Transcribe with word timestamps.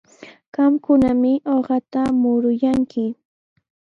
Qamkunami 0.53 1.33
uqata 1.57 2.01
muruyanki. 2.21 3.05